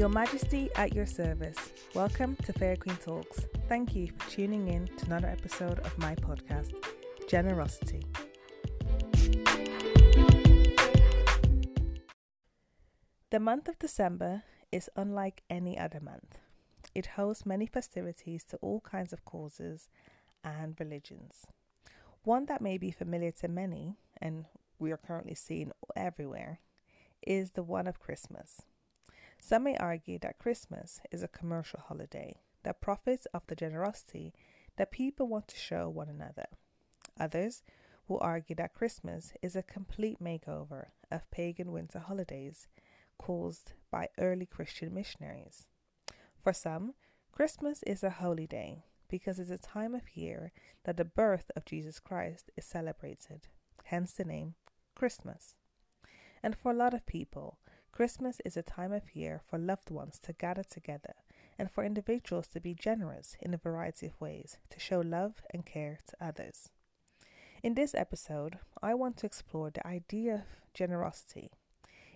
Your 0.00 0.08
Majesty 0.08 0.70
at 0.76 0.94
your 0.94 1.04
service. 1.04 1.72
Welcome 1.94 2.34
to 2.46 2.54
Fairy 2.54 2.78
Queen 2.78 2.96
Talks. 2.96 3.44
Thank 3.68 3.94
you 3.94 4.06
for 4.06 4.30
tuning 4.30 4.68
in 4.68 4.86
to 4.96 5.04
another 5.04 5.28
episode 5.28 5.78
of 5.80 5.98
my 5.98 6.14
podcast, 6.14 6.72
Generosity. 7.28 8.06
The 13.28 13.40
month 13.40 13.68
of 13.68 13.78
December 13.78 14.44
is 14.72 14.88
unlike 14.96 15.42
any 15.50 15.78
other 15.78 16.00
month. 16.00 16.38
It 16.94 17.04
hosts 17.18 17.44
many 17.44 17.66
festivities 17.66 18.42
to 18.44 18.56
all 18.62 18.80
kinds 18.80 19.12
of 19.12 19.26
causes 19.26 19.90
and 20.42 20.76
religions. 20.80 21.44
One 22.24 22.46
that 22.46 22.62
may 22.62 22.78
be 22.78 22.90
familiar 22.90 23.32
to 23.32 23.48
many, 23.48 23.96
and 24.16 24.46
we 24.78 24.92
are 24.92 24.96
currently 24.96 25.34
seeing 25.34 25.72
everywhere, 25.94 26.60
is 27.20 27.50
the 27.50 27.62
one 27.62 27.86
of 27.86 28.00
Christmas. 28.00 28.62
Some 29.40 29.64
may 29.64 29.76
argue 29.76 30.18
that 30.20 30.38
Christmas 30.38 31.00
is 31.10 31.22
a 31.22 31.28
commercial 31.28 31.80
holiday 31.80 32.40
that 32.62 32.80
profits 32.80 33.26
off 33.34 33.46
the 33.46 33.56
generosity 33.56 34.34
that 34.76 34.90
people 34.90 35.26
want 35.26 35.48
to 35.48 35.56
show 35.56 35.88
one 35.88 36.08
another. 36.08 36.46
Others 37.18 37.62
will 38.06 38.20
argue 38.20 38.54
that 38.56 38.74
Christmas 38.74 39.32
is 39.42 39.56
a 39.56 39.62
complete 39.62 40.22
makeover 40.22 40.88
of 41.10 41.30
pagan 41.30 41.72
winter 41.72 41.98
holidays 41.98 42.68
caused 43.18 43.72
by 43.90 44.08
early 44.18 44.46
Christian 44.46 44.92
missionaries. 44.94 45.66
For 46.42 46.52
some, 46.52 46.94
Christmas 47.32 47.82
is 47.84 48.02
a 48.02 48.10
holy 48.10 48.46
day 48.46 48.84
because 49.08 49.38
it's 49.38 49.50
a 49.50 49.58
time 49.58 49.94
of 49.94 50.16
year 50.16 50.52
that 50.84 50.96
the 50.96 51.04
birth 51.04 51.50
of 51.56 51.64
Jesus 51.64 51.98
Christ 51.98 52.50
is 52.56 52.64
celebrated, 52.64 53.48
hence 53.84 54.12
the 54.12 54.24
name 54.24 54.54
Christmas. 54.94 55.54
And 56.42 56.56
for 56.56 56.72
a 56.72 56.76
lot 56.76 56.94
of 56.94 57.06
people, 57.06 57.58
Christmas 57.92 58.40
is 58.44 58.56
a 58.56 58.62
time 58.62 58.92
of 58.92 59.14
year 59.14 59.40
for 59.46 59.58
loved 59.58 59.90
ones 59.90 60.18
to 60.20 60.32
gather 60.32 60.62
together 60.62 61.14
and 61.58 61.70
for 61.70 61.84
individuals 61.84 62.46
to 62.48 62.60
be 62.60 62.74
generous 62.74 63.36
in 63.40 63.52
a 63.52 63.58
variety 63.58 64.06
of 64.06 64.20
ways 64.20 64.56
to 64.70 64.80
show 64.80 65.00
love 65.00 65.42
and 65.52 65.66
care 65.66 65.98
to 66.06 66.24
others. 66.24 66.70
In 67.62 67.74
this 67.74 67.94
episode, 67.94 68.58
I 68.82 68.94
want 68.94 69.18
to 69.18 69.26
explore 69.26 69.70
the 69.70 69.86
idea 69.86 70.34
of 70.34 70.72
generosity. 70.72 71.50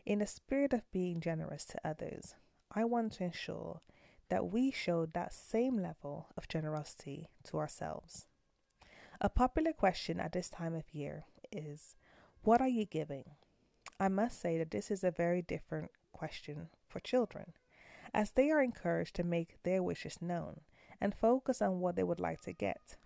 In 0.07 0.21
the 0.21 0.27
spirit 0.27 0.73
of 0.73 0.91
being 0.91 1.21
generous 1.21 1.67
to 1.67 1.87
others, 1.87 2.35
I 2.73 2.85
want 2.85 3.13
to 3.15 3.25
ensure 3.25 3.83
that 4.31 4.51
we 4.51 4.71
show 4.71 5.05
that 5.07 5.35
same 5.35 5.77
level 5.77 6.29
of 6.37 6.49
generosity 6.49 7.29
to 7.45 7.59
ourselves. 7.59 8.27
A 9.21 9.29
popular 9.29 9.73
question 9.73 10.19
at 10.19 10.33
this 10.33 10.49
time 10.49 10.75
of 10.75 10.95
year 10.95 11.27
is 11.53 11.95
What 12.43 12.63
are 12.63 12.69
you 12.69 12.87
giving? 12.87 13.25
I 14.01 14.09
must 14.09 14.41
say 14.41 14.59
that 14.59 14.71
this 14.71 14.91
is 14.91 15.05
a 15.05 15.11
very 15.11 15.43
different 15.43 15.91
question 16.13 16.69
for 16.89 17.01
children, 17.01 17.53
as 18.13 18.33
they 18.33 18.51
are 18.51 18.63
encouraged 18.63 19.15
to 19.17 19.25
make 19.25 19.63
their 19.63 19.83
wishes 19.83 20.21
known 20.21 20.61
and 21.01 21.15
focus 21.15 21.63
on 21.63 21.81
what 21.81 21.97
they 21.97 22.03
would 22.03 22.21
like 22.21 22.41
to 22.43 22.53
get. 22.53 22.97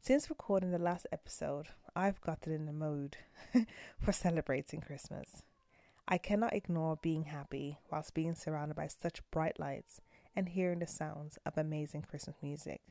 Since 0.00 0.30
recording 0.30 0.70
the 0.70 0.78
last 0.78 1.06
episode, 1.10 1.68
I've 1.94 2.20
gotten 2.20 2.52
in 2.52 2.66
the 2.66 2.72
mood 2.72 3.16
for 3.98 4.12
celebrating 4.12 4.80
Christmas. 4.80 5.42
I 6.08 6.18
cannot 6.18 6.52
ignore 6.52 6.96
being 6.96 7.24
happy 7.24 7.78
whilst 7.90 8.14
being 8.14 8.34
surrounded 8.34 8.76
by 8.76 8.86
such 8.86 9.28
bright 9.30 9.58
lights 9.58 10.00
and 10.36 10.48
hearing 10.48 10.78
the 10.78 10.86
sounds 10.86 11.38
of 11.44 11.58
amazing 11.58 12.02
Christmas 12.02 12.36
music. 12.40 12.82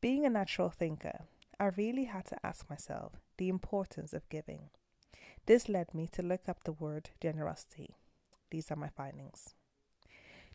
Being 0.00 0.24
a 0.24 0.30
natural 0.30 0.70
thinker, 0.70 1.24
I 1.58 1.64
really 1.76 2.04
had 2.04 2.26
to 2.26 2.46
ask 2.46 2.70
myself 2.70 3.14
the 3.38 3.48
importance 3.48 4.12
of 4.12 4.28
giving. 4.28 4.68
This 5.46 5.68
led 5.68 5.94
me 5.94 6.08
to 6.08 6.22
look 6.22 6.48
up 6.48 6.64
the 6.64 6.72
word 6.72 7.10
generosity. 7.20 7.96
These 8.50 8.72
are 8.72 8.76
my 8.76 8.88
findings. 8.88 9.54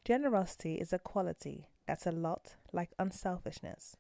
Generosity 0.03 0.75
is 0.75 0.92
a 0.92 1.00
quality 1.00 1.70
that's 1.88 2.06
a 2.06 2.11
lot 2.11 2.56
like 2.73 2.92
unselfishness. 3.00 3.95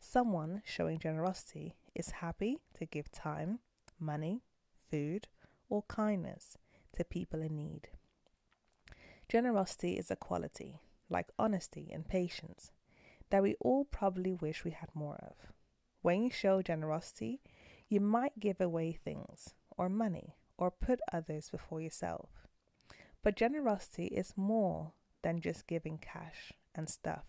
Someone 0.00 0.62
showing 0.64 0.98
generosity 0.98 1.74
is 1.94 2.22
happy 2.22 2.58
to 2.78 2.86
give 2.86 3.12
time, 3.12 3.58
money, 4.00 4.42
food, 4.90 5.28
or 5.68 5.82
kindness 5.82 6.56
to 6.94 7.04
people 7.04 7.42
in 7.42 7.54
need. 7.56 7.88
Generosity 9.28 9.98
is 9.98 10.10
a 10.10 10.16
quality, 10.16 10.80
like 11.10 11.28
honesty 11.38 11.90
and 11.92 12.08
patience, 12.08 12.72
that 13.30 13.42
we 13.42 13.54
all 13.60 13.84
probably 13.84 14.32
wish 14.32 14.64
we 14.64 14.70
had 14.70 14.88
more 14.94 15.16
of. 15.22 15.52
When 16.00 16.22
you 16.22 16.30
show 16.30 16.62
generosity, 16.62 17.40
you 17.88 18.00
might 18.00 18.40
give 18.40 18.60
away 18.60 18.92
things, 18.92 19.54
or 19.76 19.88
money 19.88 20.36
or 20.56 20.70
put 20.70 21.00
others 21.12 21.50
before 21.50 21.80
yourself. 21.80 22.28
But 23.22 23.36
generosity 23.36 24.06
is 24.06 24.34
more 24.36 24.92
than 25.22 25.40
just 25.40 25.66
giving 25.66 25.98
cash 25.98 26.52
and 26.74 26.88
stuff. 26.88 27.24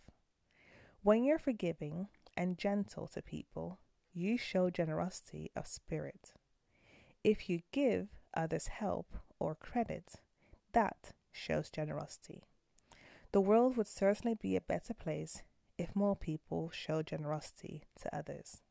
When 1.01 1.23
you're 1.23 1.39
forgiving 1.39 2.07
and 2.35 2.57
gentle 2.57 3.07
to 3.07 3.21
people, 3.21 3.79
you 4.13 4.37
show 4.37 4.69
generosity 4.69 5.51
of 5.55 5.67
spirit. 5.67 6.33
If 7.23 7.49
you 7.49 7.61
give 7.71 8.07
others 8.33 8.67
help 8.67 9.17
or 9.39 9.55
credit, 9.55 10.15
that 10.73 11.13
shows 11.31 11.69
generosity. 11.69 12.43
The 13.31 13.41
world 13.41 13.77
would 13.77 13.87
certainly 13.87 14.35
be 14.35 14.55
a 14.55 14.61
better 14.61 14.93
place 14.93 15.41
if 15.77 15.95
more 15.95 16.15
people 16.15 16.69
showed 16.71 17.07
generosity 17.07 17.83
to 18.01 18.15
others. 18.15 18.61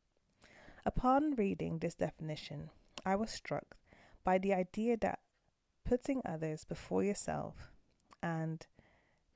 Upon 0.85 1.35
reading 1.35 1.79
this 1.79 1.95
definition, 1.95 2.71
I 3.05 3.17
was 3.17 3.31
struck 3.31 3.77
by 4.25 4.39
the 4.39 4.55
idea 4.55 4.97
that 4.99 5.21
putting 5.85 6.23
others 6.25 6.65
before 6.65 7.03
yourself 7.03 7.73
and 8.23 8.67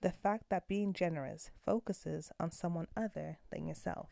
the 0.00 0.12
fact 0.12 0.44
that 0.50 0.68
being 0.68 0.92
generous 0.92 1.50
focuses 1.64 2.30
on 2.38 2.52
someone 2.52 2.86
other 2.96 3.38
than 3.50 3.66
yourself. 3.66 4.10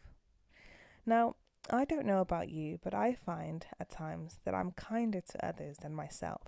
Now, 1.06 1.36
I 1.70 1.84
don't 1.84 2.06
know 2.06 2.20
about 2.20 2.50
you, 2.50 2.78
but 2.82 2.94
I 2.94 3.14
find 3.14 3.64
at 3.78 3.90
times 3.90 4.38
that 4.44 4.54
I'm 4.54 4.72
kinder 4.72 5.20
to 5.20 5.46
others 5.46 5.78
than 5.78 5.94
myself. 5.94 6.42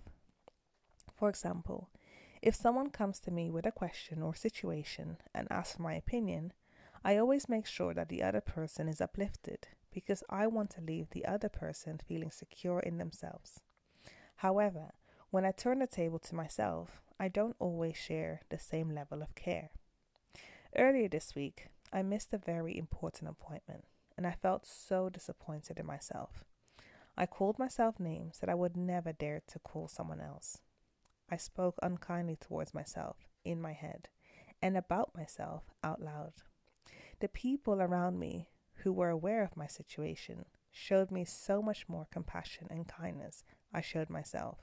For 1.15 1.29
example, 1.29 1.89
if 2.43 2.55
someone 2.55 2.91
comes 2.91 3.21
to 3.21 3.31
me 3.31 3.51
with 3.51 3.67
a 3.67 3.73
question 3.73 4.23
or 4.23 4.35
situation 4.35 5.19
and 5.35 5.47
asks 5.51 5.77
for 5.77 5.83
my 5.83 5.95
opinion, 5.95 6.53
I 7.05 7.17
always 7.17 7.49
make 7.49 7.67
sure 7.67 7.95
that 7.95 8.09
the 8.09 8.23
other 8.23 8.41
person 8.41 8.89
is 8.89 9.01
uplifted 9.01 9.69
because 9.97 10.23
I 10.29 10.47
want 10.47 10.69
to 10.73 10.83
leave 10.83 11.09
the 11.09 11.25
other 11.25 11.49
person 11.49 11.99
feeling 12.07 12.31
secure 12.31 12.81
in 12.81 12.99
themselves. 12.99 13.61
However, 14.37 14.93
when 15.31 15.47
I 15.47 15.53
turn 15.53 15.79
the 15.79 15.87
table 15.87 16.19
to 16.19 16.35
myself, 16.35 17.01
I 17.19 17.29
don't 17.29 17.57
always 17.59 17.97
share 17.97 18.43
the 18.51 18.59
same 18.59 18.91
level 18.95 19.23
of 19.23 19.35
care. 19.35 19.71
Earlier 20.77 21.09
this 21.09 21.35
week, 21.35 21.69
I 21.95 22.03
missed 22.03 22.35
a 22.35 22.39
very 22.53 22.77
important 22.77 23.31
appointment 23.31 23.87
and 24.19 24.27
I 24.27 24.33
felt 24.33 24.67
so 24.67 25.09
disappointed 25.09 25.79
in 25.79 25.87
myself. 25.87 26.45
I 27.17 27.25
called 27.25 27.59
myself 27.59 27.99
names 27.99 28.41
that 28.41 28.51
I 28.51 28.55
would 28.55 28.77
never 28.77 29.15
dare 29.15 29.41
to 29.47 29.59
call 29.61 29.89
someone 29.89 30.21
else. 30.21 30.59
I 31.31 31.39
spoke 31.39 31.77
unkindly 31.83 32.37
towards 32.37 32.75
myself 32.75 33.17
in 33.47 33.63
my 33.63 33.73
head 33.73 34.11
and 34.61 34.77
about 34.77 35.17
myself 35.17 35.63
out 35.83 36.03
loud. 36.03 36.35
The 37.21 37.29
people 37.29 37.81
around 37.81 38.19
me 38.19 38.51
who 38.87 38.93
were 38.93 39.11
aware 39.11 39.43
of 39.43 39.57
my 39.57 39.67
situation 39.67 40.45
showed 40.71 41.11
me 41.11 41.25
so 41.25 41.61
much 41.61 41.89
more 41.89 42.07
compassion 42.13 42.69
and 42.71 42.87
kindness 42.87 43.43
I 43.75 43.81
showed 43.81 44.09
myself. 44.09 44.59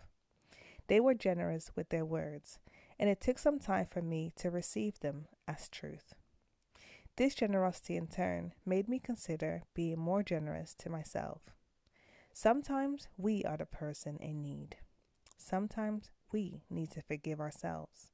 They 0.87 1.01
were 1.01 1.13
generous 1.13 1.71
with 1.75 1.89
their 1.89 2.05
words, 2.05 2.57
and 2.97 3.09
it 3.09 3.19
took 3.19 3.37
some 3.37 3.59
time 3.59 3.85
for 3.85 4.01
me 4.01 4.31
to 4.37 4.49
receive 4.49 5.01
them 5.01 5.25
as 5.45 5.67
truth. 5.67 6.13
This 7.17 7.35
generosity, 7.35 7.97
in 7.97 8.07
turn, 8.07 8.53
made 8.65 8.87
me 8.87 8.97
consider 8.97 9.63
being 9.73 9.99
more 9.99 10.23
generous 10.23 10.73
to 10.75 10.89
myself. 10.89 11.41
Sometimes 12.31 13.09
we 13.17 13.43
are 13.43 13.57
the 13.57 13.65
person 13.65 14.15
in 14.21 14.41
need. 14.41 14.77
Sometimes 15.37 16.11
we 16.31 16.61
need 16.69 16.91
to 16.91 17.01
forgive 17.01 17.41
ourselves 17.41 18.07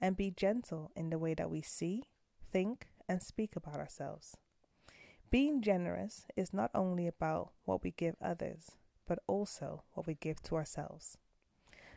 and 0.00 0.16
be 0.16 0.32
gentle 0.32 0.90
in 0.96 1.10
the 1.10 1.20
way 1.20 1.34
that 1.34 1.50
we 1.50 1.62
see, 1.62 2.02
think, 2.50 2.88
and 3.08 3.22
speak 3.22 3.54
about 3.54 3.76
ourselves. 3.76 4.36
Being 5.32 5.62
generous 5.62 6.26
is 6.36 6.52
not 6.52 6.70
only 6.74 7.06
about 7.06 7.52
what 7.64 7.82
we 7.82 7.92
give 7.92 8.16
others, 8.20 8.72
but 9.06 9.18
also 9.26 9.82
what 9.94 10.06
we 10.06 10.12
give 10.12 10.42
to 10.42 10.56
ourselves. 10.56 11.16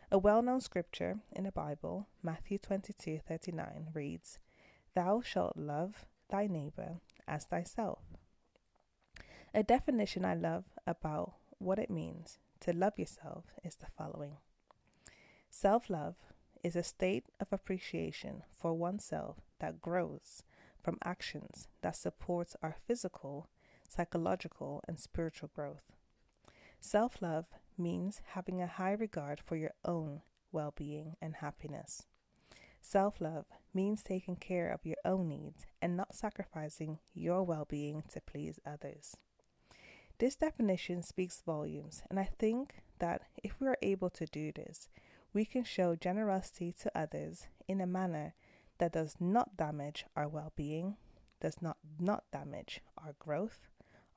A 0.10 0.18
well 0.18 0.42
known 0.42 0.62
scripture 0.62 1.20
in 1.34 1.44
the 1.44 1.52
Bible, 1.52 2.08
Matthew 2.24 2.58
22 2.58 3.20
39, 3.28 3.90
reads, 3.94 4.40
Thou 4.94 5.20
shalt 5.20 5.58
love 5.58 6.06
thy 6.30 6.48
neighbor 6.48 7.02
as 7.28 7.44
thyself. 7.44 8.00
A 9.54 9.64
definition 9.64 10.24
I 10.24 10.36
love 10.36 10.64
about 10.88 11.34
what 11.58 11.78
it 11.78 11.90
means 11.90 12.40
to 12.62 12.72
love 12.72 12.98
yourself 12.98 13.48
is 13.66 13.76
the 13.76 13.88
following 13.98 14.38
Self 15.50 15.90
love 15.90 16.16
is 16.64 16.78
a 16.78 16.84
state 16.84 17.26
of 17.42 17.52
appreciation 17.52 18.44
for 18.58 18.74
oneself 18.74 19.42
that 19.60 19.82
grows 19.82 20.42
from 20.86 21.00
actions 21.04 21.68
that 21.82 21.96
supports 21.96 22.56
our 22.62 22.76
physical, 22.86 23.50
psychological, 23.90 24.84
and 24.88 25.00
spiritual 25.00 25.50
growth. 25.56 25.92
Self 26.80 27.24
love 27.24 27.48
means 27.76 28.22
having 28.34 28.62
a 28.62 28.68
high 28.68 28.92
regard 28.92 29.42
for 29.44 29.56
your 29.56 29.74
own 29.84 30.22
well 30.52 30.76
being 30.78 31.16
and 31.20 31.38
happiness. 31.38 32.04
Self 32.82 33.20
love 33.20 33.46
means 33.74 34.04
taking 34.04 34.36
care 34.36 34.70
of 34.70 34.86
your 34.86 34.98
own 35.04 35.28
needs 35.28 35.66
and 35.82 35.98
not 35.98 36.14
sacrificing 36.14 37.00
your 37.16 37.42
well 37.42 37.66
being 37.68 38.04
to 38.14 38.22
please 38.22 38.60
others. 38.64 39.18
This 40.20 40.36
definition 40.36 41.02
speaks 41.02 41.42
volumes, 41.44 42.04
and 42.12 42.20
I 42.20 42.30
think 42.38 42.76
that 43.00 43.24
if 43.44 43.60
we 43.60 43.68
are 43.68 43.80
able 43.82 44.12
to 44.12 44.28
do 44.28 44.52
this, 44.52 44.88
we 45.34 45.46
can 45.46 45.64
show 45.64 45.96
generosity 45.96 46.72
to 46.82 46.92
others 46.96 47.48
in 47.68 47.82
a 47.82 47.88
manner 47.88 48.36
that 48.78 48.94
does 48.94 49.16
not 49.20 49.58
damage 49.58 50.06
our 50.16 50.28
well 50.28 50.52
being, 50.56 50.98
does 51.42 51.62
not, 51.62 51.78
not 52.00 52.24
damage 52.32 52.82
our 52.98 53.16
growth, 53.20 53.68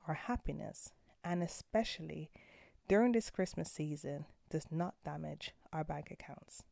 our 0.07 0.13
happiness, 0.13 0.91
and 1.23 1.43
especially 1.43 2.29
during 2.87 3.11
this 3.11 3.29
Christmas 3.29 3.71
season, 3.71 4.25
does 4.49 4.67
not 4.71 4.95
damage 5.05 5.53
our 5.71 5.83
bank 5.83 6.11
accounts. 6.11 6.63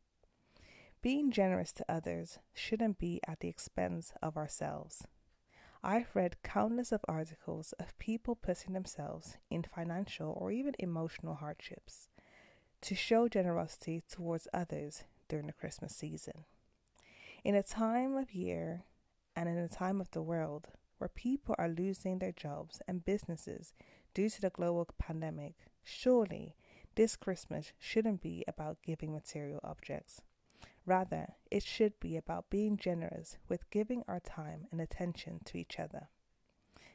Being 1.00 1.30
generous 1.30 1.72
to 1.74 1.84
others 1.88 2.38
shouldn't 2.52 2.98
be 2.98 3.20
at 3.26 3.40
the 3.40 3.48
expense 3.48 4.12
of 4.20 4.36
ourselves. 4.36 5.06
I've 5.82 6.14
read 6.14 6.42
countless 6.42 6.90
of 6.90 7.04
articles 7.06 7.72
of 7.78 7.96
people 8.00 8.34
putting 8.34 8.74
themselves 8.74 9.36
in 9.48 9.62
financial 9.62 10.36
or 10.36 10.50
even 10.50 10.74
emotional 10.80 11.34
hardships 11.34 12.08
to 12.80 12.96
show 12.96 13.28
generosity 13.28 14.02
towards 14.08 14.48
others 14.52 15.04
during 15.28 15.46
the 15.46 15.52
Christmas 15.52 15.94
season. 15.94 16.44
In 17.44 17.54
a 17.54 17.62
time 17.62 18.16
of 18.16 18.34
year 18.34 18.84
and 19.36 19.48
in 19.48 19.56
a 19.58 19.68
time 19.68 20.00
of 20.00 20.10
the 20.10 20.22
world 20.22 20.66
where 20.98 21.08
people 21.08 21.54
are 21.56 21.68
losing 21.68 22.18
their 22.18 22.32
jobs 22.32 22.82
and 22.88 23.04
businesses 23.04 23.72
due 24.12 24.28
to 24.28 24.40
the 24.40 24.50
global 24.50 24.88
pandemic, 24.98 25.54
surely 25.84 26.56
this 26.96 27.14
Christmas 27.14 27.72
shouldn't 27.78 28.20
be 28.20 28.44
about 28.48 28.82
giving 28.82 29.12
material 29.12 29.60
objects. 29.62 30.20
Rather, 30.84 31.34
it 31.50 31.62
should 31.62 32.00
be 32.00 32.16
about 32.16 32.50
being 32.50 32.76
generous 32.76 33.36
with 33.48 33.70
giving 33.70 34.02
our 34.08 34.20
time 34.20 34.66
and 34.72 34.80
attention 34.80 35.40
to 35.44 35.58
each 35.58 35.78
other. 35.78 36.08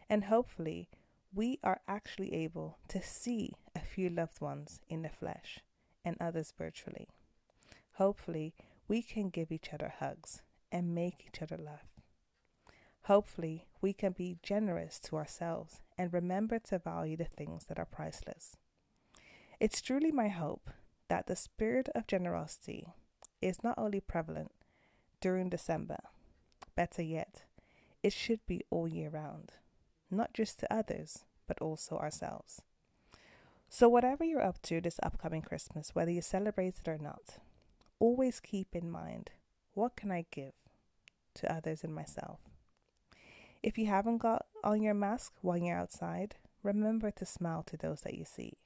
And 0.09 0.25
hopefully, 0.25 0.89
we 1.33 1.59
are 1.63 1.79
actually 1.87 2.33
able 2.33 2.79
to 2.89 3.01
see 3.01 3.53
a 3.73 3.79
few 3.79 4.09
loved 4.09 4.41
ones 4.41 4.81
in 4.89 5.03
the 5.03 5.09
flesh 5.09 5.59
and 6.03 6.17
others 6.19 6.53
virtually. 6.57 7.07
Hopefully, 7.93 8.53
we 8.87 9.01
can 9.01 9.29
give 9.29 9.51
each 9.51 9.73
other 9.73 9.93
hugs 9.99 10.41
and 10.71 10.95
make 10.95 11.25
each 11.27 11.41
other 11.41 11.57
laugh. 11.57 11.87
Hopefully, 13.03 13.67
we 13.81 13.91
can 13.93 14.13
be 14.13 14.37
generous 14.41 14.99
to 15.01 15.17
ourselves 15.17 15.81
and 15.97 16.13
remember 16.13 16.57
to 16.57 16.79
value 16.79 17.17
the 17.17 17.25
things 17.25 17.65
that 17.65 17.77
are 17.77 17.85
priceless. 17.85 18.55
It's 19.59 19.81
truly 19.81 20.11
my 20.11 20.29
hope 20.29 20.69
that 21.09 21.27
the 21.27 21.35
spirit 21.35 21.89
of 21.93 22.07
generosity 22.07 22.87
is 23.41 23.63
not 23.63 23.77
only 23.77 23.99
prevalent 23.99 24.51
during 25.19 25.49
December, 25.49 25.99
better 26.75 27.01
yet, 27.01 27.43
it 28.01 28.13
should 28.13 28.45
be 28.45 28.61
all 28.69 28.87
year 28.87 29.09
round, 29.09 29.53
not 30.09 30.33
just 30.33 30.59
to 30.59 30.73
others, 30.73 31.25
but 31.47 31.59
also 31.61 31.97
ourselves. 31.97 32.61
So, 33.69 33.89
whatever 33.89 34.23
you're 34.23 34.41
up 34.41 34.61
to 34.63 34.81
this 34.81 34.99
upcoming 35.01 35.41
Christmas, 35.41 35.93
whether 35.93 36.11
you 36.11 36.21
celebrate 36.21 36.75
it 36.79 36.87
or 36.87 36.97
not, 36.97 37.39
always 38.03 38.41
keep 38.41 38.75
in 38.75 38.91
mind 38.91 39.29
what 39.75 39.95
can 39.95 40.11
I 40.11 40.25
give 40.29 40.51
to 41.35 41.51
others 41.51 41.85
and 41.85 41.95
myself? 41.95 42.39
If 43.63 43.77
you 43.77 43.85
haven't 43.85 44.17
got 44.17 44.45
on 44.61 44.81
your 44.81 44.93
mask 44.93 45.31
while 45.41 45.55
you're 45.55 45.77
outside, 45.77 46.35
remember 46.63 47.11
to 47.11 47.25
smile 47.25 47.63
to 47.63 47.77
those 47.77 48.01
that 48.01 48.15
you 48.15 48.25
see. 48.25 48.57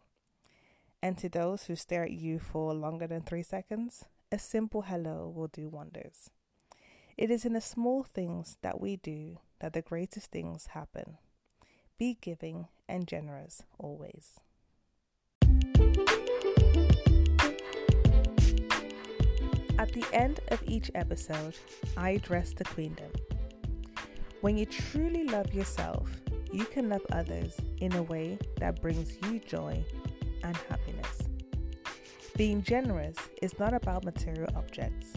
And 1.04 1.20
to 1.20 1.30
those 1.30 1.66
who 1.66 1.76
stare 1.76 2.04
at 2.04 2.12
you 2.12 2.40
for 2.40 2.74
longer 2.74 3.06
than 3.06 3.22
three 3.22 3.44
seconds, 3.44 4.06
a 4.32 4.40
simple 4.40 4.82
hello 4.82 5.32
will 5.34 5.50
do 5.50 5.70
wonders. 5.70 6.32
It 7.16 7.30
is 7.30 7.46
in 7.46 7.54
the 7.54 7.62
small 7.62 8.02
things 8.02 8.58
that 8.64 8.82
we 8.82 8.96
do 8.96 9.38
that 9.60 9.74
the 9.74 9.84
greatest 9.84 10.32
things 10.32 10.70
happen. 10.74 11.20
Be 12.00 12.18
giving 12.20 12.70
and 12.90 13.08
generous 13.08 13.62
always. 13.78 14.40
At 19.78 19.94
the 19.94 20.06
end 20.12 20.40
of 20.50 20.62
each 20.66 20.90
episode, 20.96 21.56
I 21.96 22.12
address 22.12 22.52
the 22.52 22.64
Queendom. 22.64 23.12
When 24.42 24.58
you 24.58 24.66
truly 24.66 25.26
love 25.26 25.54
yourself, 25.54 26.10
you 26.52 26.66
can 26.66 26.90
love 26.90 27.06
others 27.12 27.56
in 27.80 27.94
a 27.94 28.04
way 28.04 28.40
that 28.60 28.82
brings 28.82 29.18
you 29.24 29.40
joy 29.40 29.84
and 30.44 30.58
happiness. 30.70 31.24
Being 32.36 32.64
generous 32.64 33.18
is 33.42 33.58
not 33.60 33.74
about 33.74 34.04
material 34.04 34.50
objects. 34.56 35.14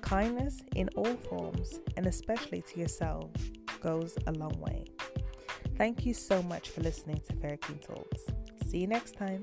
Kindness 0.00 0.62
in 0.74 0.88
all 0.96 1.14
forms, 1.14 1.78
and 1.96 2.06
especially 2.06 2.62
to 2.62 2.80
yourself, 2.80 3.30
goes 3.80 4.16
a 4.26 4.32
long 4.32 4.58
way. 4.60 4.84
Thank 5.76 6.04
you 6.04 6.14
so 6.14 6.42
much 6.42 6.70
for 6.70 6.80
listening 6.82 7.20
to 7.28 7.36
Fairy 7.36 7.56
Queen 7.56 7.78
Talks. 7.78 8.24
See 8.66 8.78
you 8.78 8.86
next 8.86 9.14
time. 9.14 9.42